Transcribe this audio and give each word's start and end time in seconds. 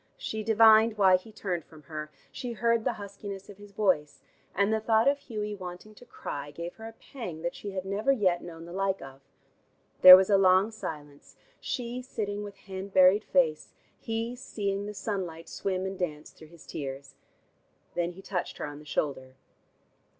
She 0.17 0.43
divined 0.43 0.97
why 0.97 1.15
he 1.17 1.31
turned 1.31 1.63
from 1.63 1.83
her, 1.83 2.09
she 2.31 2.53
heard 2.53 2.85
the 2.85 2.93
huskiness 2.97 3.49
of 3.49 3.59
his 3.59 3.71
voice, 3.71 4.23
and 4.55 4.73
the 4.73 4.79
thought 4.79 5.07
of 5.07 5.19
Hughie 5.19 5.53
wanting 5.53 5.93
to 5.93 6.07
cry 6.07 6.49
gave 6.49 6.73
her 6.77 6.87
a 6.87 6.93
pang 6.93 7.43
that 7.43 7.53
she 7.53 7.73
had 7.73 7.85
never 7.85 8.11
yet 8.11 8.41
known 8.41 8.65
the 8.65 8.73
like 8.73 8.99
of. 9.03 9.21
There 10.01 10.17
was 10.17 10.31
a 10.31 10.39
long 10.39 10.71
silence, 10.71 11.35
she 11.59 12.01
sitting 12.01 12.41
with 12.43 12.55
hand 12.55 12.93
buried 12.95 13.23
face, 13.25 13.69
he 13.99 14.35
seeing 14.35 14.87
the 14.87 14.95
sunlight 14.95 15.47
swim 15.47 15.85
and 15.85 15.99
dance 15.99 16.31
through 16.31 16.47
his 16.47 16.65
tears. 16.65 17.13
Then 17.93 18.13
he 18.13 18.23
touched 18.23 18.57
her 18.57 18.65
on 18.65 18.79
the 18.79 18.85
shoulder. 18.85 19.35